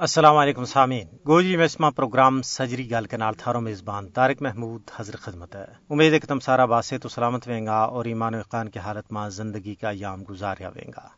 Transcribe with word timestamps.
السلام 0.00 0.36
علیکم 0.36 0.64
سامعین۔ 0.64 1.06
گوجی 1.26 1.56
مسما 1.56 1.90
پروگرام 1.90 2.42
سجری 2.42 2.90
گل 2.90 3.04
کے 3.04 3.16
نال 3.16 3.34
تھارو 3.34 3.60
میزبان 3.60 4.08
طارق 4.08 4.42
محمود 4.42 4.82
حضر 4.96 5.16
خدمت 5.16 5.56
ہے۔ 5.56 5.64
امید 5.90 6.12
ہے 6.12 6.18
کہ 6.18 6.26
تم 6.26 6.40
سارا 6.40 6.64
باسے 6.64 6.98
تو 6.98 7.08
سلامت 7.08 7.48
ویں 7.48 7.66
گا 7.66 7.78
اور 7.78 8.04
ایمان 8.04 8.34
و 8.34 8.38
اقان 8.38 8.68
کی 8.68 8.78
حالت 8.78 9.12
ماں 9.12 9.28
زندگی 9.28 9.74
کا 9.74 9.90
یام 9.90 10.22
گزاریا 10.30 10.68
ویں 10.68 10.90
گا۔ 10.96 11.08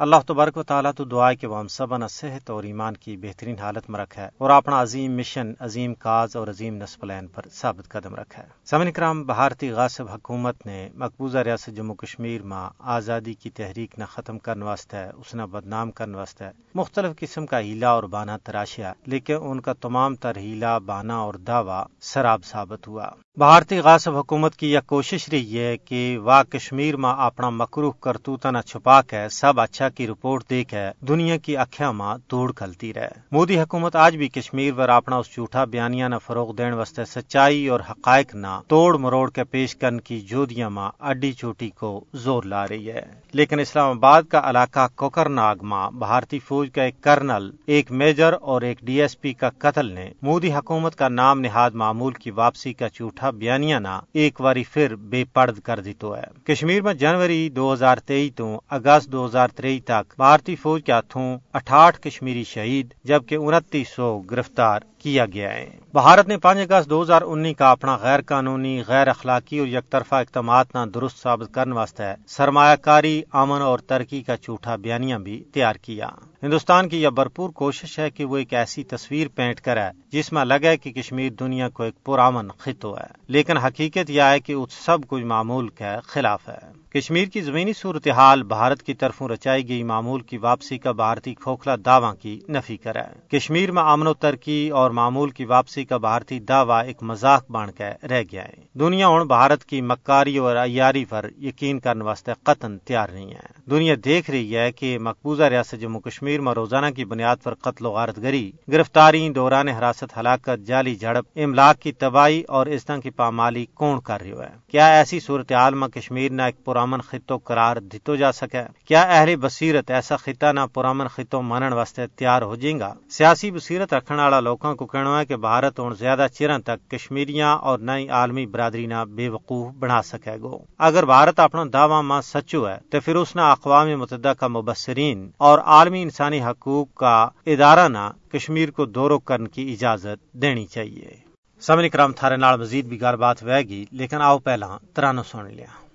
اللہ 0.00 0.16
تبارک 0.26 0.56
و 0.56 0.62
تعالیٰ 0.62 0.90
تو 0.96 1.04
دعا 1.04 1.32
کہ 1.32 1.46
وہ 1.46 1.58
ہم 1.58 1.68
سب 1.68 1.94
صحت 2.10 2.50
اور 2.50 2.64
ایمان 2.64 2.96
کی 2.96 3.16
بہترین 3.16 3.58
حالت 3.58 3.88
میں 3.90 4.00
رکھا 4.00 4.22
ہے 4.22 4.28
اور 4.38 4.50
اپنا 4.50 4.82
عظیم 4.82 5.16
مشن، 5.16 5.52
عظیم 5.60 5.94
کاز 5.94 6.36
اور 6.36 6.48
عظیم 6.48 6.74
نسپلین 6.74 7.26
پر 7.26 7.42
ثابت 7.52 7.88
قدم 7.88 8.14
رکھا 8.14 8.42
ہے 8.42 8.48
سمن 8.64 8.92
کرام 8.92 9.22
بھارتی 9.22 9.70
غاصب 9.70 10.08
حکومت 10.08 10.66
نے 10.66 10.88
مقبوضہ 10.94 11.38
ریاست 11.38 11.76
جموں 11.76 11.94
کشمیر 11.94 12.42
میں 12.42 12.68
آزادی 12.78 13.34
کی 13.34 13.50
تحریک 13.50 13.98
نہ 13.98 14.04
ختم 14.04 14.38
کرنے 14.38 14.64
واسطے، 14.64 15.04
اس 15.16 15.34
نے 15.34 15.46
بدنام 15.46 15.90
کرنے 15.90 16.16
واسطے 16.16 16.44
مختلف 16.74 17.18
قسم 17.18 17.46
کا 17.46 17.60
ہیلا 17.60 17.90
اور 17.90 18.02
بانا 18.02 18.36
تراشیا، 18.36 18.92
لیکن 19.06 19.36
ان 19.42 19.60
کا 19.60 19.72
تمام 19.72 20.14
تر 20.14 20.36
ہیلا 20.36 20.78
بانا 20.78 21.16
اور 21.16 21.34
دعوی 21.34 21.82
سراب 22.00 22.44
ثابت 22.44 22.88
ہوا۔ 22.88 23.08
بھارتی 23.38 23.78
غاصب 23.78 24.16
حکومت 24.16 24.56
کی 24.56 24.72
یہ 24.72 24.78
کوشش 24.86 25.28
رہی 25.28 25.58
ہے 25.58 25.76
کہ 25.76 26.18
وہ 26.18 26.42
کشمیر 26.50 26.96
میں 26.96 27.14
اپنا 27.18 27.50
مکروح 27.50 27.92
کرتوتا 28.00 28.50
نہ 28.50 28.58
چھپا 28.66 29.02
کے 29.02 29.28
سب 29.28 29.60
اچھا 29.60 29.88
کی 29.88 30.06
رپورٹ 30.06 30.50
دے 30.50 30.64
کے 30.64 30.78
دنیا 31.00 31.36
کی 31.36 31.56
اکھیا 31.56 31.90
ماں 31.90 32.16
توڑ 32.28 32.52
کھلتی 32.52 32.94
رہے۔ 32.94 33.08
مودی 33.32 33.60
حکومت 33.60 33.96
آج 33.96 34.16
بھی 34.16 34.28
کشمیر 34.28 34.74
پر 34.74 34.88
اپنا 34.88 35.16
اس 35.16 35.26
جھوٹا 35.34 35.64
بیانیہ 35.64 36.04
نہ 36.04 36.14
فروغ 36.26 36.54
دین 36.54 36.72
واسطے 36.72 37.04
سچائی 37.04 37.68
اور 37.68 37.80
حقائق 37.90 38.34
نہ 38.34 38.60
توڑ 38.68 38.96
مروڑ 38.96 39.30
کے 39.30 39.44
پیش 39.44 39.76
کرنے 39.76 39.98
کی 39.98 40.20
جودیاں 40.20 40.70
ماں 40.70 40.90
اڈی 41.00 41.32
چوٹی 41.32 41.70
کو 41.70 42.04
زور 42.14 42.42
لا 42.42 42.68
رہی 42.68 42.90
ہے۔ 42.90 43.02
لیکن 43.32 43.60
اسلام 43.60 43.96
آباد 43.96 44.22
کا 44.22 44.40
علاقہ 44.44 44.86
کوکر 44.94 45.28
ناگ 45.28 45.56
ماں 45.62 45.90
بھارتی 45.90 46.38
فوج 46.38 46.70
کا 46.70 46.82
ایک 46.82 47.00
کرنل، 47.00 47.50
ایک 47.66 47.92
میجر 47.92 48.34
اور 48.40 48.62
ایک 48.62 48.80
ڈی 48.82 49.00
ایس 49.00 49.20
پی 49.20 49.32
کا 49.32 49.50
قتل 49.58 49.86
نے 49.86 50.10
مودی 50.22 50.52
حکومت 50.52 50.96
کا 50.96 51.08
نام 51.08 51.40
نہاد 51.40 51.70
معمول 51.70 52.12
کی 52.12 52.30
واپسی 52.30 52.72
کا 52.72 52.86
جھوٹا 52.86 53.27
بیانیہ 53.30 53.76
نہ 53.76 54.00
ایک 54.12 54.40
واری 54.40 54.64
پھر 54.72 54.96
بے 54.96 55.24
پرد 55.24 55.58
کر 55.58 55.80
دیتو 55.80 56.16
ہے۔ 56.16 56.52
کشمیر 56.52 56.82
میں 56.82 56.94
جنوری 56.94 57.48
دو 57.48 57.72
ہزار 57.72 57.96
تئی 57.96 58.30
تو 58.30 58.60
اگست 58.70 59.12
دو 59.12 59.26
ہزار 59.26 59.48
تری 59.48 59.80
تک 59.80 60.14
بھارتی 60.16 60.56
فوج 60.56 60.84
کے 60.84 60.92
ہاتھوں 60.92 61.38
اٹھاٹھ 61.52 62.00
کشمیری 62.00 62.44
شہید، 62.44 62.94
جبکہ 63.04 63.34
انتیس 63.34 63.88
سو 63.88 64.18
گرفتار 64.18 64.80
کیا 64.98 65.26
گیا 65.26 65.54
ہے۔ 65.54 65.70
بھارت 65.92 66.28
نے 66.28 66.36
پانچ 66.36 66.58
اگست 66.58 66.90
دو 66.90 67.02
ہزار 67.02 67.22
انیس 67.22 67.56
کا 67.56 67.70
اپنا 67.70 67.96
غیر 67.96 68.20
قانونی 68.26 68.82
غیر 68.88 69.08
اخلاقی 69.08 69.58
اور 69.58 69.66
یک 69.66 69.90
طرفہ 69.90 70.14
اقدامات 70.14 70.74
نہ 70.74 70.80
درست 70.94 71.22
ثابت 71.22 71.54
کرنے 71.54 71.74
واسطے 71.74 72.04
سرمایہ 72.28 72.76
کاری، 72.76 73.22
امن 73.32 73.62
اور 73.62 73.78
ترقی 73.78 74.22
کا 74.22 74.34
جھوٹا 74.34 74.76
بیانیہ 74.76 75.16
بھی 75.16 75.44
تیار 75.52 75.74
کیا۔ 75.74 76.08
ہندوستان 76.42 76.88
کی 76.88 77.02
یہ 77.02 77.08
بھرپور 77.08 77.50
کوشش 77.50 77.98
ہے 77.98 78.10
کہ 78.10 78.24
وہ 78.24 78.36
ایک 78.36 78.54
ایسی 78.54 78.84
تصویر 78.84 79.28
پینٹ 79.28 79.60
کرے 79.60 79.90
جس 80.12 80.32
میں 80.32 80.44
لگے 80.44 80.76
کہ 80.76 80.92
کشمیر 80.92 81.32
دنیا 81.32 81.68
کو 81.68 81.82
ایک 81.82 82.04
پرامن 82.04 82.48
خطو 82.58 82.96
ہے۔ 82.96 83.17
لیکن 83.26 83.56
حقیقت 83.56 84.10
یہ 84.10 84.22
ہے 84.22 84.40
کہ 84.40 84.52
اس 84.52 84.72
سب 84.72 84.98
کچھ 85.08 85.24
معمول 85.24 85.68
کے 85.68 85.84
خلاف 86.04 86.48
ہے۔ 86.48 86.78
کشمیر 86.94 87.28
کی 87.28 87.40
زمینی 87.40 87.72
صورتحال 87.72 88.42
بھارت 88.42 88.82
کی 88.82 88.94
طرفوں 88.94 89.28
رچائی 89.28 89.68
گئی 89.68 89.82
معمول 89.82 90.20
کی 90.20 90.38
واپسی 90.38 90.78
کا 90.78 90.92
بھارتی 90.92 91.34
کھوکھلا 91.34 91.76
دعوی 91.84 92.16
کی 92.22 92.40
نفی 92.48 92.76
کرے۔ 92.76 93.36
کشمیر 93.36 93.72
میں 93.72 93.82
امن 93.82 94.06
و 94.06 94.14
ترقی 94.14 94.70
اور 94.70 94.90
معمول 94.90 95.30
کی 95.30 95.44
واپسی 95.44 95.84
کا 95.84 95.96
بھارتی 95.96 96.40
دعویٰ 96.40 96.84
ایک 96.84 97.02
مذاق 97.02 97.50
بن 97.50 97.70
کے 97.70 98.06
رہ 98.06 98.22
گیا 98.32 98.44
ہے۔ 98.44 98.54
دنیا 98.74 99.06
ہوں 99.06 99.24
بھارت 99.24 99.64
کی 99.64 99.80
مکاری 99.80 100.38
اور 100.38 100.56
عیاری 100.56 101.04
پر 101.04 101.28
یقین 101.40 101.80
کرنے 101.80 102.04
واسطے 102.04 102.32
قطن 102.42 102.78
تیار 102.78 103.08
نہیں 103.08 103.30
ہے۔ 103.30 103.70
دنیا 103.70 103.94
دیکھ 104.04 104.30
رہی 104.30 104.56
ہے 104.56 104.72
کہ 104.72 104.98
مقبوضہ 104.98 105.42
ریاست 105.42 105.80
جموں 105.80 106.00
کشمیر 106.00 106.40
میں 106.40 106.52
روزانہ 106.52 106.90
کی 106.96 107.04
بنیاد 107.04 107.36
پر 107.42 107.54
قتل 107.54 107.86
و 107.86 107.90
غارت 107.90 108.18
گری، 108.18 108.52
گرفتاری، 108.72 109.28
دوران 109.28 109.68
حراست، 109.68 110.18
ہلاکت، 110.18 110.66
جعلی 110.66 110.94
جھڑپ، 110.94 111.24
املاک 111.36 111.80
کی 111.80 111.92
تباہی 111.92 112.42
اور 112.42 112.66
اس 112.66 112.84
طرح 112.84 112.97
کی 113.00 113.10
پامالی 113.10 113.66
کون 113.74 114.00
کر 114.00 114.20
رہی 114.20 114.32
ہے؟ 114.32 114.56
کیا 114.70 114.86
ایسی 114.86 115.20
صورتحال 115.20 115.74
میں 115.74 115.88
کشمیر 115.88 116.30
نہ 116.30 116.42
ایک 116.42 116.64
پرامن 116.64 117.00
خطوں 117.00 117.38
قرار 117.38 117.76
دیتو 117.76 118.16
جا 118.16 118.32
سکے؟ 118.32 118.62
کیا 118.88 119.02
اہل 119.02 119.36
بصیرت 119.36 119.90
ایسا 119.90 120.16
خطہ 120.16 120.46
نہ 120.46 120.60
پرامن 120.74 121.08
خطوں 121.08 121.42
مانن 121.42 121.72
واسطے 121.72 122.06
تیار 122.06 122.42
ہو 122.42 122.56
جائے 122.56 122.80
گا؟ 122.80 122.94
سیاسی 123.10 123.50
بصیرت 123.50 123.94
رکھنے 123.94 124.22
والا 124.22 124.40
لوگوں 124.40 124.74
کو 124.74 124.86
کہنا 124.86 125.20
ہے 125.20 125.26
کہ 125.26 125.36
بھارت 125.36 125.78
ہوں 125.80 125.90
زیادہ 125.90 126.26
چرن 126.38 126.62
تک 126.62 126.90
کشمیریاں 126.90 127.56
اور 127.56 127.78
نئی 127.78 128.08
عالمی 128.08 128.46
برادری 128.46 128.86
نہ 128.86 129.04
بے 129.08 129.28
وقوف 129.28 129.74
بنا 129.74 130.02
سکے 130.02 130.36
گو۔ 130.42 130.58
اگر 130.78 131.04
بھارت 131.04 131.40
اپنا 131.40 131.64
دعوی 131.72 132.02
ماں 132.02 132.20
سچو 132.20 132.68
ہے، 132.68 132.78
تو 132.90 133.00
پھر 133.04 133.16
اس 133.16 133.36
نے 133.36 133.42
اقوام 133.42 133.88
متحدہ 133.98 134.32
کا 134.38 134.48
مبصرین 134.48 135.30
اور 135.36 135.58
عالمی 135.58 136.02
انسانی 136.02 136.42
حقوق 136.42 136.94
کا 136.94 137.28
ادارہ 137.46 137.88
نہ 137.88 138.10
کشمیر 138.32 138.70
کو 138.70 138.84
دورو 138.84 139.18
کرنے 139.18 139.48
کی 139.48 139.72
اجازت 139.72 140.32
دینی 140.32 140.66
چاہیے۔ 140.66 141.27
سمن 141.62 141.88
کرام، 141.88 142.12
تھارے 142.12 142.36
نال 142.36 142.60
مزید 142.60 142.86
بھی 142.86 143.00
گل 143.00 143.16
بات 143.16 143.42
وے 143.42 143.60
گی، 143.62 143.84
لیکن 143.90 144.22
آؤ 144.22 144.38
پہلا 144.38 144.76
ترانو 144.94 145.22
سن 145.22 145.46
لیا 145.46 145.87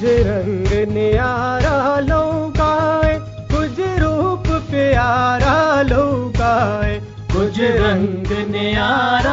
کچھ 0.00 0.26
رنگ 0.26 0.72
نیارا 0.90 1.98
لوکائے 2.00 3.16
کچھ 3.50 3.80
روپ 4.00 4.46
پیارا 4.70 5.82
لوکائے 5.82 6.98
کچھ 7.34 7.60
رنگ 7.60 8.32
نیارا 8.50 9.27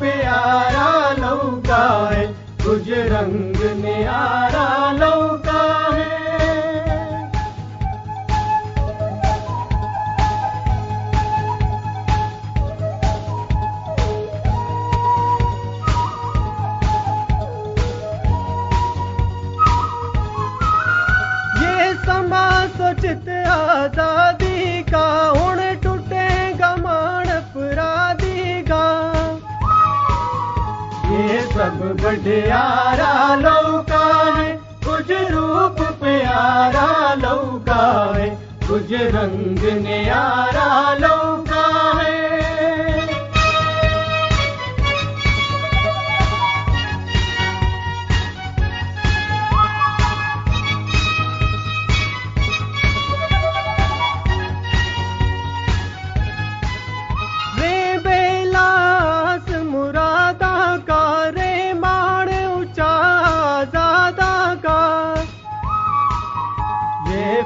پیارا 0.00 1.12
لوکا 1.18 1.84
ہے 2.12 2.26
تجھ 2.58 2.90
رنگ 3.10 3.59
سب 31.70 32.02
بڑھیارا 32.02 33.34
لوکا 33.40 34.06
ہے 34.36 34.56
کچھ 34.84 35.10
روپ 35.32 35.82
پیارا 36.00 37.14
لوکا 37.14 37.82
ہے 38.16 38.28
کچھ 38.68 38.92
رنگ 39.14 39.64
نیارا 39.82 40.94
لوکا 40.98 41.49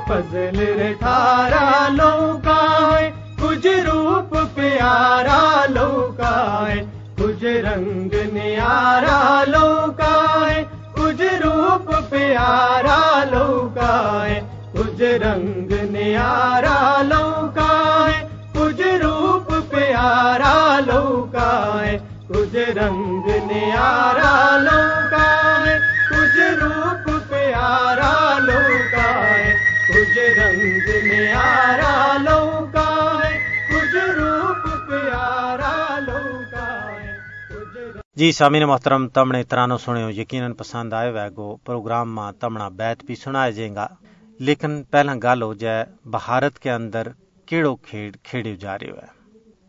فضل 0.09 0.81
رٹھارا 0.81 1.89
لوکا 1.89 2.62
ہے۔ 2.99 3.11
کچھ 3.43 3.67
روپ 3.67 4.37
پیارا 4.55 5.65
لوکا 5.69 6.65
ہے۔ 6.69 6.83
کچھ 7.19 7.45
رنگ 7.45 8.15
نیارا 8.33 9.45
لوکا 9.47 10.47
ہے۔ 10.51 10.65
کچھ 10.93 11.23
روپ 11.45 12.11
پیارا 12.11 13.25
لوکا 13.31 14.25
ہے۔ 14.27 14.41
کچھ 14.73 15.03
رنگ 15.03 15.73
نیارا 15.91 17.03
لوکا 17.03 18.06
ہے۔ 18.09 18.29
کچھ 18.53 18.83
روپ 18.83 19.53
پیارا 19.71 20.81
لوکا 20.87 21.81
ہے۔ 21.87 21.99
کچھ 22.29 22.56
رنگ 22.56 23.27
نیارا 23.27 24.24
جی 38.17 38.31
سامعین 38.33 38.63
محترم 38.65 39.07
تمنے 39.09 39.43
ترانو 39.43 39.77
سنو 39.79 40.11
یقیناً 40.11 40.53
پسند 40.53 40.93
آئے 40.93 41.11
وے 41.11 41.29
گو 41.37 41.57
پروگرام 41.57 42.15
میں 42.15 42.31
تمنا 42.33 42.69
بیت 42.71 43.03
بھی 43.05 43.15
سنائے 43.15 43.53
جائے 43.53 43.75
گا 43.75 43.87
لیکن 44.41 44.83
پہلا 44.83 45.15
گل 45.23 45.43
ہو 45.43 45.55
جائے 45.55 45.85
بھارت 46.11 46.59
کے 46.59 46.71
اندر 46.71 47.09
کیڑو 47.49 47.75
کھیڑ 47.77 48.11
کھیڑے 48.23 48.55
جا 48.57 48.79
رہے 48.79 48.91
ہے 48.93 49.07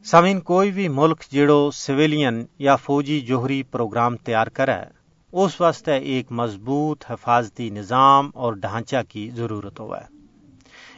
سامعین 0.05 0.39
کوئی 0.41 0.71
بھی 0.71 0.87
ملک 0.87 1.23
جڑو 1.31 1.71
سویلین 1.71 2.45
یا 2.59 2.75
فوجی 2.75 3.19
جوہری 3.21 3.61
پروگرام 3.63 4.17
تیار 4.17 4.47
کرے 4.47 4.77
اس 5.33 5.59
واسطے 5.61 5.95
ایک 6.05 6.31
مضبوط 6.31 7.05
حفاظتی 7.09 7.69
نظام 7.69 8.29
اور 8.33 8.53
ڈھانچہ 8.53 9.01
کی 9.09 9.29
ضرورت 9.29 9.79
ہوا 9.79 10.01
ہے 10.01 10.13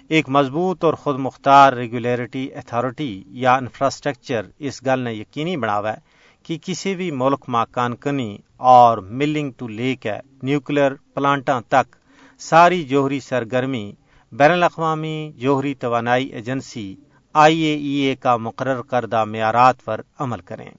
ایک 0.07 0.29
مضبوط 0.29 0.83
اور 0.83 0.93
خود 0.93 1.19
مختار 1.19 1.73
ریگولیٹری 1.73 2.47
اتھارٹی 2.55 3.23
یا 3.37 3.55
انفراسٹرکچر 3.55 4.45
اس 4.59 4.85
گل 4.85 4.99
نے 4.99 5.13
یقینی 5.13 5.57
بناوا 5.57 5.93
ہے 5.93 6.16
کہ 6.47 6.57
کسی 6.61 6.95
بھی 6.95 7.11
ملک 7.11 7.45
ماں 7.47 7.65
کانکنی 7.71 8.37
اور 8.57 8.97
ملنگ 8.97 9.51
ٹو 9.57 9.67
لیک 9.67 10.07
ہے 10.07 10.19
نیوکلیر 10.43 10.91
پلانٹاں 11.13 11.61
تک 11.67 11.95
ساری 12.39 12.83
جوہری 12.83 13.19
سرگرمی 13.19 13.91
بین 14.31 14.51
الاقوامی 14.51 15.31
جوہری 15.35 15.73
توانائی 15.73 16.27
ایجنسی 16.27 16.95
آئی 17.33 17.59
اے 17.59 17.73
ای 17.75 17.93
اے 17.93 18.15
کا 18.15 18.37
مقرر 18.37 18.81
کردہ 18.81 19.23
معیارات 19.25 19.85
پر 19.85 20.01
عمل 20.19 20.39
کریں۔ 20.39 20.69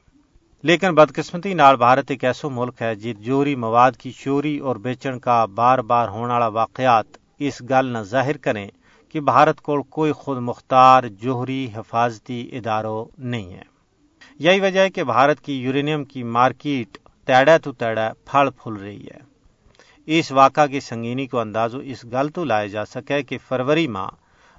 لیکن 0.62 0.94
بدقسمتی 0.94 1.54
نال 1.54 1.76
بھارت 1.76 2.10
ایک 2.10 2.24
ایسو 2.24 2.50
ملک 2.50 2.82
ہے 2.82 2.94
جت 2.94 3.20
جوہری 3.20 3.54
مواد 3.54 3.92
کی 3.98 4.10
چوری 4.10 4.58
اور 4.58 4.76
بیچن 4.76 5.18
کا 5.18 5.44
بار 5.44 5.78
بار 5.78 6.08
ہونے 6.08 6.32
والا 6.32 6.46
واقعات 6.46 7.06
اس 7.38 7.62
گل 7.70 7.86
نہ 7.86 7.98
ظاہر 7.98 8.36
کریں 8.36 8.68
کہ 9.08 9.20
بھارت 9.20 9.60
کو 9.60 9.82
کوئی 9.82 10.12
خود 10.12 10.38
مختار 10.38 11.02
جوہری 11.20 11.68
حفاظتی 11.76 12.48
اداروں 12.52 13.04
نہیں 13.18 13.52
ہے۔ 13.52 13.77
یہی 14.38 14.60
وجہ 14.60 14.80
ہے 14.80 14.90
کہ 14.90 15.04
بھارت 15.04 15.40
کی 15.40 15.52
یورینیم 15.62 16.04
کی 16.04 16.22
مارکیٹ 16.22 16.98
تیڑا 17.26 17.56
تو 17.56 17.72
تیڑا 17.72 18.12
پھل 18.24 18.48
پھول 18.50 18.76
رہی 18.76 19.06
ہے۔ 19.06 19.20
اس 20.06 20.32
واقعہ 20.32 20.66
کی 20.66 20.80
سنگینی 20.80 21.26
کو 21.26 21.38
اندازو 21.38 21.78
اس 21.78 22.04
گل 22.04 22.28
تو 22.28 22.44
لائے 22.44 22.68
جا 22.68 22.84
سکے 22.84 23.22
کہ 23.22 23.38
فروری 23.48 23.86
ماہ 23.86 24.08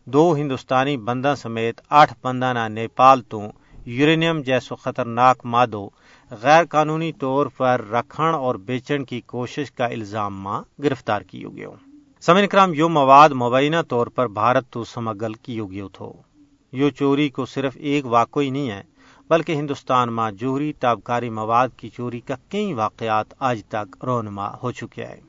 دو 0.06 0.36
ہندوستانی 0.36 0.98
بندہ 0.98 1.34
سمیت 1.38 1.82
آٹھ 1.90 2.14
بندہ 2.22 2.54
نہ 2.54 2.68
نیپال 2.68 3.22
تو 3.22 3.42
یورینیم 3.86 4.42
جیسو 4.42 4.76
خطرناک 4.76 5.46
مادو 5.46 5.90
غیر 6.32 6.64
قانونی 6.66 7.12
طور 7.12 7.46
پر 7.46 7.82
رکھن 7.92 8.34
اور 8.36 8.56
بیچن 8.56 9.06
کی 9.06 9.22
کوشش 9.22 9.72
کا 9.72 9.86
الزام 9.86 10.42
ماں 10.42 10.62
گرفتار 10.82 11.22
کیو 11.22 11.50
گئے 11.50 11.66
سمن 12.22 12.48
کرام، 12.48 12.74
یو 12.74 12.90
مواد 12.90 13.30
مبینہ 13.30 13.82
طور 13.90 14.08
پر 14.08 14.28
بھارت 14.28 14.70
تو 14.70 14.84
سمگل 14.84 15.34
کیو 15.34 15.66
گئے 15.68 15.88
تھو۔ 15.94 16.14
یو 16.72 16.90
چوری 16.90 17.30
کو 17.30 17.46
صرف 17.46 17.78
ایک 17.80 18.06
واقعی 18.06 18.50
نہیں 18.50 18.70
ہے 18.70 18.82
بلکہ 19.30 19.52
ہندوستان 19.52 20.14
میں 20.14 20.32
جوہری 20.32 20.74
تابکاری 20.74 21.30
مواد 21.30 21.68
کی 21.78 21.90
چوری 21.90 22.20
کا 22.20 22.36
کئی 22.50 22.74
واقعات 22.74 23.34
آج 23.40 23.62
تک 23.70 24.06
رونما 24.06 24.48
ہو 24.64 24.72
چکے 24.72 25.06
ہیں۔ 25.06 25.22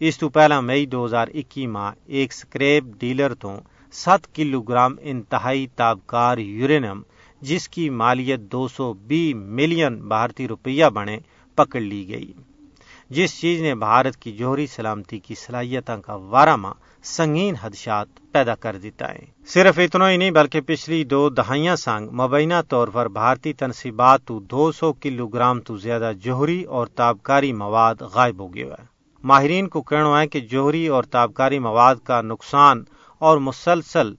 اس 0.00 0.18
تو 0.18 0.28
پہلا 0.28 0.60
مئی 0.60 0.86
دو 0.86 1.04
ہزار 1.04 1.28
اکی 1.34 1.66
ماہ 1.66 1.92
ایک 2.06 2.32
سکریپ 2.32 2.84
ڈیلر 3.00 3.34
تو 3.34 3.56
سات 3.92 4.34
کلو 4.34 4.60
گرام 4.62 4.94
انتہائی 5.00 5.66
تابکار 5.76 6.38
یورینم 6.38 7.02
جس 7.42 7.68
کی 7.68 7.90
مالیت 7.90 8.40
دو 8.40 8.68
سو 8.68 8.92
بی 8.92 9.34
ملین 9.34 9.96
بھارتی 10.08 10.48
روپیہ 10.48 10.84
بنے، 10.94 11.18
پکڑ 11.54 11.80
لی 11.80 12.08
گئی۔ 12.08 12.32
جس 13.14 13.40
چیز 13.40 13.60
نے 13.62 13.74
بھارت 13.74 14.16
کی 14.16 14.32
جوہری 14.32 14.66
سلامتی 14.66 15.18
کی 15.18 15.34
صلاحیتوں 15.34 16.02
کا 16.02 16.14
وارہ 16.14 16.56
ماہ 16.56 16.72
سنگین 17.02 17.54
حدشات 17.56 18.06
پیدا 18.32 18.54
کر 18.54 18.76
دیتا 18.76 19.12
ہے۔ 19.12 19.24
صرف 19.46 19.78
اتنا 19.78 20.10
ہی 20.10 20.16
نہیں، 20.16 20.30
بلکہ 20.30 20.60
پچھلی 20.60 21.04
دو 21.04 21.28
دہائیاں 21.28 21.76
سنگ 21.76 22.08
مبینہ 22.10 22.54
طور 22.68 22.88
پر 22.88 23.08
بھارتی 23.08 23.52
تنصیبات 23.52 24.24
تو 24.24 24.40
دو 24.40 24.72
سو 24.72 24.92
کلو 24.92 25.26
گرام 25.26 25.60
تو 25.60 25.76
زیادہ 25.76 26.12
جوہری 26.22 26.62
اور 26.62 26.86
تابکاری 26.86 27.52
مواد 27.52 27.94
غائب 28.14 28.40
ہو 28.40 28.54
گیا 28.54 28.66
ہے 28.66 28.84
ماہرین 29.24 29.68
کو 29.68 29.82
کہنا 29.82 30.20
ہے 30.20 30.26
کہ 30.26 30.40
جوہری 30.40 30.86
اور 30.88 31.02
تابکاری 31.02 31.58
مواد 31.58 31.96
کا 32.04 32.20
نقصان 32.20 32.82
اور 33.18 33.38
مسلسل 33.38 34.14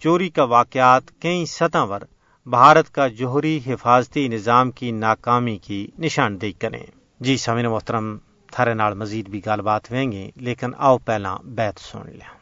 چوری 0.00 0.28
کا 0.28 0.44
واقعات 0.44 1.20
کئی 1.20 1.46
سطح 1.46 1.84
پر 1.88 2.02
بھارت 2.46 2.90
کا 2.90 3.08
جوہری 3.08 3.60
حفاظتی 3.66 4.28
نظام 4.28 4.70
کی 4.70 4.90
ناکامی 4.90 5.58
کی 5.58 5.86
نشاندہی 5.98 6.52
کریں۔ 6.52 6.86
جی 7.24 7.36
سامعین 7.36 7.66
محترم، 7.66 8.06
تھارے 8.52 8.74
نال 8.74 8.94
مزید 8.94 9.28
بھی 9.28 9.40
گل 9.46 9.60
بات 9.60 9.90
ہویں 9.90 10.12
گے 10.12 10.30
لیکن 10.36 10.70
آؤ 10.78 10.98
پہلا 10.98 11.36
بیت 11.56 11.78
سن 11.78 12.10
لیا 12.12 12.41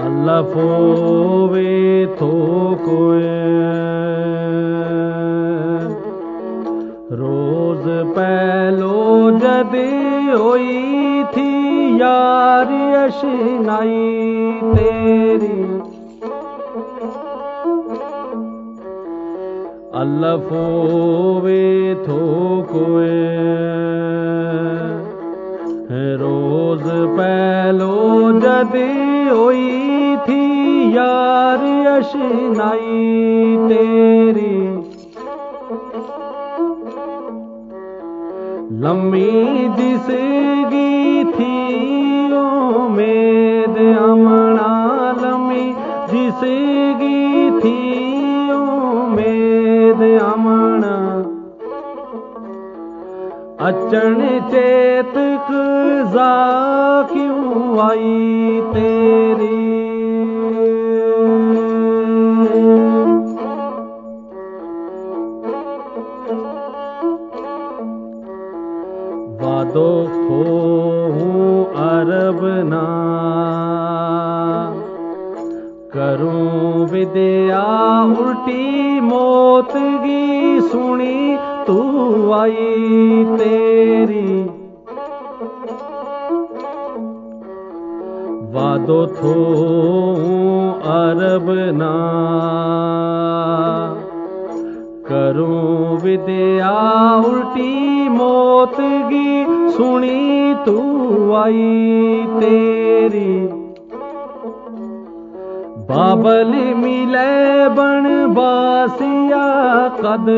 اللہ 0.00 0.52
تو 2.18 2.28
کوئے 2.84 3.28
روز 7.18 7.88
پہلو 8.14 9.30
جدی 9.40 10.30
ہوئی 10.30 11.22
تھی 11.34 11.50
یار 12.00 12.72
اشنائی 12.96 14.60
تیری 14.76 15.62
اللہ 20.00 20.48
تو 22.06 22.18
کوئے 22.72 23.18
روز 26.20 26.82
پہلو 27.16 28.30
جدی 28.40 29.28
ہوئی 29.30 29.89
یار 30.90 31.88
اشنائی 31.88 33.56
تیری۔ 33.68 34.78
لمبی 38.70 39.68
جس 39.76 40.08
گی 40.70 41.22
تھی 41.36 41.68
امید 42.32 43.98
امنا، 44.00 45.12
لمبی 45.22 45.72
جس 46.12 46.42
گی 47.00 47.50
تھی 47.62 47.92
امید 48.50 50.22
امنا۔ 50.34 51.22
اچن 53.58 54.38
چیت 54.50 55.18
کزا 55.48 57.02
کیوں 57.12 57.80
آئی 57.80 58.60
تیری؟ 58.72 59.29
عرب 90.84 91.50
نا 91.76 91.94
کروں 95.08 95.98
ودیا 96.04 96.68
الٹی 97.24 98.08
موت 98.08 98.80
گی، 99.10 99.44
سنی 99.76 100.54
تو 100.64 101.34
آئی 101.34 102.26
تیری۔ 102.40 103.48
بابل 105.88 106.52
ملے 106.76 107.68
بن 107.74 108.06
باسیا، 108.34 109.46
قد 110.00 110.28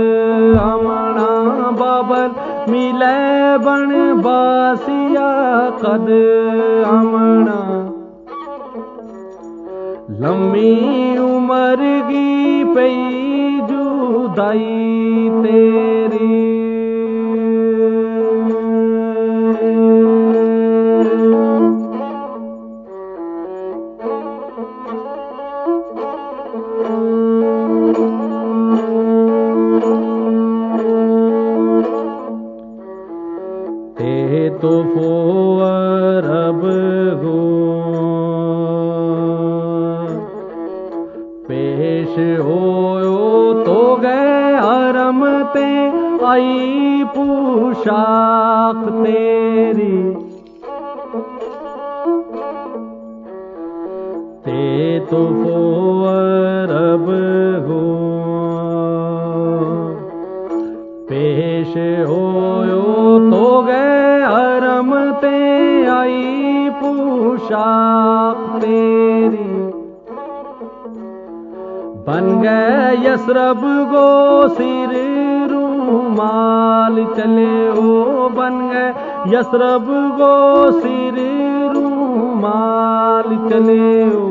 امنا 0.63 1.71
بابل 1.79 2.29
ملے 2.71 3.57
بن 3.65 4.21
باسیا، 4.23 5.31
قد 5.81 6.11
امنا 6.85 7.92
لمبی 10.09 10.71
عمر 11.19 11.83
گی 12.09 12.65
پئی 12.75 13.61
جدائی 13.69 15.29
تیری 15.43 16.52
آئی 46.33 47.05
پوشاک 47.15 48.85
تیری۔ 49.05 49.97
تے 54.45 54.99
تو 55.11 55.21
فو 55.43 56.07
رب 56.71 57.11
گو 57.67 57.83
پیش 61.09 61.77
ہو 62.09 62.25
تو 63.31 63.63
گئے 63.67 64.25
حرم 64.25 64.95
تے 65.21 65.37
آئی 65.97 66.69
پوشاک 66.81 68.61
تیری۔ 68.63 69.51
بن 72.07 72.43
گئے 72.43 72.95
یسرب 73.05 73.63
گو 73.91 74.09
سر 74.57 74.95
رومال 75.93 77.03
چلے 77.17 77.71
ہو 77.77 78.29
بن 78.35 78.59
گئے۔ 78.71 78.93
یسرب 79.33 79.89
گو 80.19 80.71
سر 80.83 81.19
رومال 81.75 83.35
چلے 83.49 84.05
ہو 84.15 84.29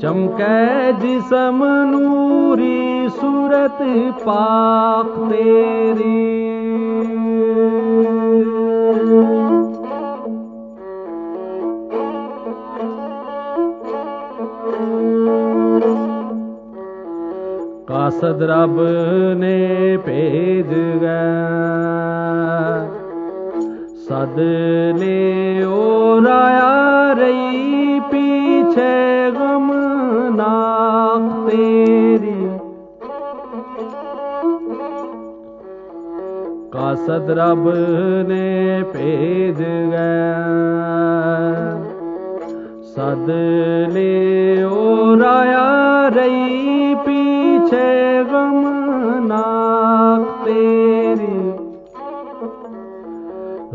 چمکے 0.00 0.90
جسم 1.00 1.62
نوری 1.90 3.06
صورت 3.20 3.82
پاک 4.24 5.16
تیری۔ 5.30 6.51
قاصد 18.12 18.42
رب 18.42 18.80
نے 19.36 19.96
بھیج 20.04 20.72
گیا 21.00 21.20
سد 24.08 24.38
لے 24.98 25.62
اور 25.66 26.26
آیا 26.30 27.14
رہی 27.18 27.98
پیچھے 28.10 28.90
غم 29.36 29.70
ناک 30.36 31.30
تیری 31.48 32.46
قاصد 36.72 37.30
رب 37.38 37.68
نے 38.28 38.82
بھیج 38.92 39.62
گیا 39.62 40.36
سد 42.94 43.28
لے 43.94 44.62
اور 44.62 45.24
آیا 45.28 45.68
رہی 46.16 46.94
پیچھے 47.04 48.01
تیری 50.52 51.52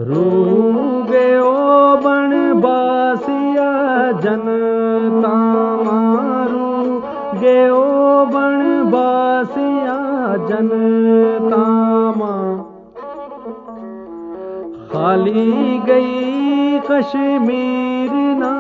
رو 0.08 1.04
گے 1.10 1.34
او 1.36 1.96
بن 2.04 2.34
باسیا 2.62 3.72
جن 4.24 4.46
تامارو 5.22 7.00
گے 7.42 7.68
او 7.68 8.26
بن 8.34 8.84
باسیا 8.92 9.98
جن 10.50 10.70
تاما 11.50 12.36
خالی 14.92 15.80
گئی 15.88 16.80
کشمیر 16.90 18.14
نا 18.40 18.56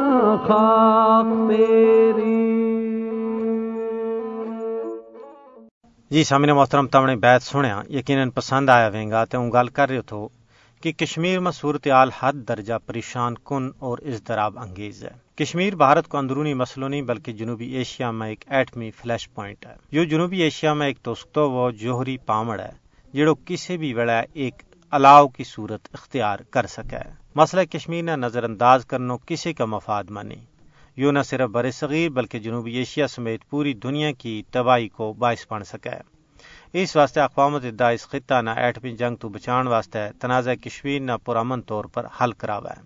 خاک 0.47 1.33
تیری۔ 1.50 2.47
جی 6.10 6.24
سامنے 6.24 6.54
محترم 6.54 6.88
تمنے 6.88 7.16
بیت 7.16 7.42
سنیا، 7.42 7.82
یقیناً 7.90 8.30
پسند 8.30 8.70
آیا 8.70 8.88
وینگا 8.88 9.26
تے 9.26 9.38
ہوں 9.38 9.52
گل 9.52 9.68
کر 9.68 9.90
رہے 9.90 10.02
تھو 10.02 10.28
کہ 10.82 10.92
کشمیر 10.92 11.40
میں 11.40 11.52
صورتحال 11.52 12.10
حد 12.20 12.34
درجہ 12.48 12.74
پریشان 12.86 13.36
کن 13.44 13.70
اور 13.80 13.98
اضطراب 13.98 14.60
انگیز 14.60 15.04
ہے۔ 15.04 15.10
کشمیر 15.36 15.76
بھارت 15.76 16.08
کو 16.08 16.18
اندرونی 16.18 16.54
مسئلوں 16.54 16.90
نہیں، 16.90 17.02
بلکہ 17.02 17.34
جنوبی 17.34 17.66
ایشیا 17.66 18.12
میں 18.12 18.30
ایک 18.30 18.44
ایٹمی 18.48 18.92
فلیش 18.92 19.30
پوائنٹ 19.30 19.66
ہے۔ 19.66 19.76
یہ 19.92 20.06
جنوبی 20.06 20.42
ایشیا 20.42 20.74
میں 20.74 20.88
ایک 20.88 21.00
توسکتو 21.00 21.52
و 21.52 21.72
جوہری 21.72 22.18
پامڑ 22.18 22.60
ہے، 22.60 22.72
جڑو 23.14 23.36
کسی 23.46 23.78
بھی 23.78 23.94
ویڑا 23.94 24.22
ایک 24.34 24.64
الاؤ 24.92 25.28
کی 25.28 25.44
صورت 25.44 25.88
اختیار 25.94 26.40
کر 26.40 26.66
سکے۔ 26.66 27.10
مسئلہ 27.36 27.62
کشمیر 27.62 28.04
نے 28.04 28.16
نظر 28.16 28.44
انداز 28.44 28.86
کرنو 28.86 29.18
کسی 29.18 29.54
کا 29.54 29.66
مفاد 29.66 30.04
مانی 30.10 30.36
یوں 30.98 31.12
نہ 31.12 31.20
صرف 31.25 31.50
بر 31.50 31.72
صغیر 31.72 32.10
بلکہ 32.10 32.39
جنوبی 32.39 32.75
ایشیا 32.75 33.08
سمیت 33.08 33.50
پوری 33.50 33.74
دنیا 33.74 34.12
کی 34.12 34.44
تباہی 34.51 34.88
کو 34.88 35.13
باعث 35.13 35.46
بن 35.50 35.63
سکے 35.63 35.89
اس 36.74 36.96
واسطے 36.96 37.22
اقوام 37.22 37.51
متحدہ 37.54 37.84
اس 37.84 38.08
خطہ 38.08 38.42
نہ 38.42 38.50
ایٹمی 38.50 38.92
جنگ 38.92 39.16
تو 39.16 39.30
بچان 39.30 39.68
واسطے 39.68 40.00
تنازع 40.22 40.54
کشمیر 40.54 41.00
نہ 41.00 41.12
پرامن 41.25 41.62
طور 41.62 41.86
پر 41.86 42.08
حل 42.22 42.32
کراوا 42.32 42.70
ہے 42.70 42.82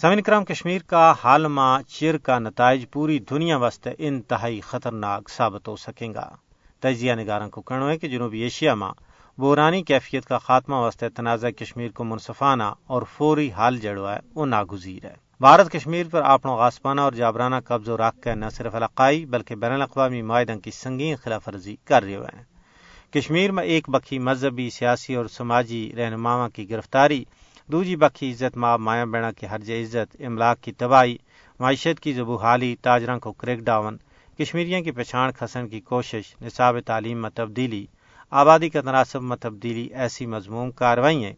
سمین 0.00 0.22
کرام، 0.22 0.44
کشمیر 0.44 0.82
کا 0.86 1.14
حال 1.24 1.46
ماں 1.46 1.82
چیر 1.82 2.18
کا 2.18 2.38
نتائج 2.38 2.84
پوری 2.90 3.18
دنیا 3.18 3.56
واسطے 3.56 3.90
انتہائی 3.98 4.60
خطرناک 4.60 5.28
ثابت 5.28 5.68
ہو 5.68 5.76
سکیں 5.76 6.14
گا۔ 6.14 6.28
تجزیہ 6.80 7.12
نگاروں 7.12 7.50
کو 7.50 7.60
کہنا 7.60 7.90
ہے 7.90 7.98
کہ 7.98 8.08
جنوبی 8.08 8.40
ایشیا 8.40 8.74
میں 8.74 8.92
بورانی 9.38 9.82
کیفیت 9.82 10.24
کا 10.24 10.38
خاتمہ 10.38 10.74
واسطے 10.74 11.08
تنازع 11.08 11.50
کشمیر 11.50 11.90
کو 11.90 12.04
منصفانہ 12.04 12.72
اور 12.86 13.02
فوری 13.02 13.50
حل 13.58 13.78
جڑوا 13.78 14.14
ہے 14.14 14.20
وہ 14.34 14.46
ناگزیر 14.46 15.06
ہے۔ 15.06 15.27
بھارت 15.40 15.72
کشمیر 15.72 16.06
پر 16.10 16.22
اپنا 16.22 16.54
غاسپانہ 16.54 17.00
اور 17.00 17.12
جابرانہ 17.12 17.56
قبض 17.64 17.88
و 17.88 17.96
رکھ 17.96 18.22
کے 18.22 18.34
نہ 18.34 18.44
صرف 18.52 18.74
علاقائی 18.74 19.26
بلکہ 19.26 19.54
بین 19.54 19.72
الاقوامی 19.72 20.22
معاہدوں 20.22 20.56
کی 20.56 20.70
سنگین 20.70 21.16
خلاف 21.16 21.48
ورزی 21.48 21.76
کر 21.84 22.02
رہے 22.02 22.16
ہوئے 22.16 22.36
ہیں۔ 22.36 22.42
کشمیر 23.12 23.52
میں 23.52 23.64
ایک 23.64 23.88
بکھی 23.88 24.18
مذہبی، 24.18 24.70
سیاسی 24.70 25.14
اور 25.14 25.26
سماجی 25.26 25.92
رہنماواں 25.96 26.48
کی 26.48 26.70
گرفتاری، 26.70 27.24
دوجی 27.66 27.96
بکھی 27.96 28.32
عزت 28.32 28.56
ماب 28.56 28.80
مایا 28.80 29.04
بینا 29.04 29.32
کی 29.32 29.46
حرج 29.46 29.70
عزت، 29.70 30.16
املاک 30.20 30.60
کی 30.60 30.72
تباہی، 30.72 31.16
معیشت 31.60 32.00
کی 32.00 32.12
زبو 32.12 32.36
حالی 32.36 32.76
تاجروں 32.82 33.18
کو 33.18 33.32
کریک 33.32 33.58
ڈاون 33.58 33.96
کشمیریوں 34.38 34.82
کی 34.82 34.90
پچھان 34.90 35.32
کھسن 35.32 35.68
کی 35.68 35.80
کوشش، 35.80 36.34
نصاب 36.40 36.80
تعلیم 36.80 37.22
میں 37.22 37.30
تبدیلی، 37.34 37.86
آبادی 38.30 38.68
کا 38.68 38.80
تناسب 38.80 39.22
میں 39.22 39.36
تبدیلی، 39.36 39.88
ایسی 39.94 40.26
مضمون 40.26 40.70
کارروائیں 40.70 41.32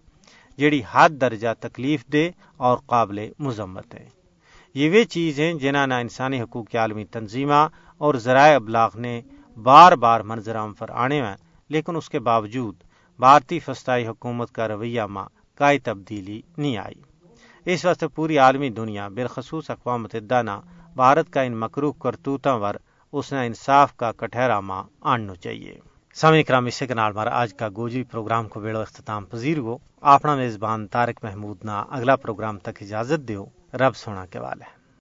جڑی 0.61 0.81
حد 0.93 1.11
درجہ 1.21 1.53
تکلیف 1.61 2.05
دے 2.07 2.31
اور 2.57 2.79
قابل 2.87 3.19
مذمت 3.39 3.95
ہے۔ 3.95 4.09
یہ 4.75 4.91
وہ 4.91 5.05
چیز 5.05 5.41
ہیں 5.41 5.53
جنہاں 5.55 5.87
نہ 5.87 5.95
انسانی 5.95 6.41
حقوق 6.41 6.69
کی 6.69 6.79
عالمی 6.79 7.05
تنظیمہ 7.05 7.69
اور 7.99 8.15
ذرائع 8.15 8.57
ابلاغ 8.57 8.91
نے 8.97 9.21
بار 9.57 9.93
بار 9.93 10.21
منظر 10.21 10.57
عام 10.57 10.73
پر 10.75 10.91
آنے 10.91 11.23
میں 11.23 11.37
لیکن 11.69 11.97
اس 11.97 12.09
کے 12.09 12.19
باوجود 12.19 12.77
بھارتی 13.19 13.59
فسطائی 13.59 14.07
حکومت 14.07 14.53
کا 14.53 14.69
رویہ 14.69 15.03
ماں 15.03 15.29
کائی 15.55 15.79
تبدیلی 15.79 16.41
نہیں 16.59 16.77
آئی۔ 16.77 17.01
اس 17.65 17.85
وقت 17.85 18.05
پوری 18.15 18.39
عالمی 18.39 18.69
دنیا 18.71 19.09
بالخصوص 19.09 19.71
اقوام 19.71 20.03
متحدہ 20.03 20.43
نہ 20.43 20.57
بھارت 20.95 21.31
کا 21.31 21.43
ان 21.43 21.57
مکروح 21.57 21.93
کرتوتوں 22.01 22.59
ور 22.61 22.75
اس 23.13 23.33
نے 23.33 23.47
انصاف 23.47 23.97
کا 23.97 24.13
کٹہرا 24.13 24.61
ماں 24.61 24.83
آننا 25.01 25.35
چاہیے۔ 25.35 25.79
سامع 26.15 26.43
کرام 26.43 26.67
اسے 26.67 26.87
کنال 26.87 27.13
مار 27.13 27.27
آج 27.27 27.55
کا 27.55 27.69
گوجری 27.77 28.03
پروگرام 28.03 28.49
کو 28.49 28.61
بیڑو 28.61 28.81
اختتام 28.81 29.25
پذیر 29.25 29.59
ہو 29.59 29.77
اپنا 30.01 30.35
میزبان 30.35 30.87
تارک 30.87 31.19
محمود 31.23 31.57
نا 31.65 31.85
اگلا 31.91 32.17
پروگرام 32.17 32.59
تک 32.59 32.79
اجازت 32.81 33.29
دیو۔ 33.29 33.45
رب 33.75 33.97
سونا 33.97 34.27
کے 34.27 34.39
والے۔ 34.39 34.80